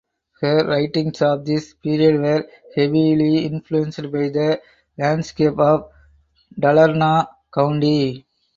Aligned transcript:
Her 0.39 0.65
writings 0.67 1.21
of 1.21 1.45
this 1.45 1.75
period 1.75 2.19
were 2.19 2.47
heavily 2.75 3.45
influenced 3.45 4.01
by 4.11 4.29
the 4.29 4.59
landscape 4.97 5.59
of 5.59 5.91
Dalarna 6.59 7.27
County. 7.53 8.25